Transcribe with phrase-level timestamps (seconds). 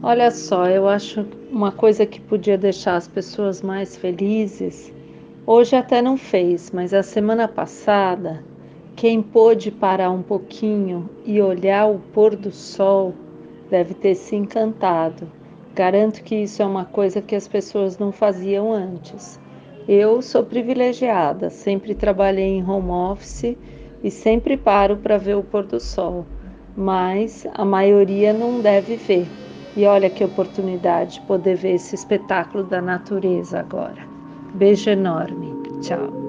[0.00, 4.92] Olha só, eu acho uma coisa que podia deixar as pessoas mais felizes.
[5.44, 8.42] Hoje até não fez, mas a semana passada,
[8.96, 13.12] quem pôde parar um pouquinho e olhar o pôr do sol
[13.68, 15.30] deve ter se encantado.
[15.74, 19.38] Garanto que isso é uma coisa que as pessoas não faziam antes.
[19.86, 23.56] Eu sou privilegiada, sempre trabalhei em home office
[24.02, 26.24] e sempre paro para ver o pôr do sol,
[26.76, 29.26] mas a maioria não deve ver.
[29.76, 34.08] E olha que oportunidade poder ver esse espetáculo da natureza agora.
[34.54, 35.52] Beijo enorme.
[35.80, 36.27] Tchau.